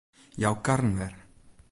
Jou 0.43 0.55
karren 0.69 0.91
wer. 0.99 1.13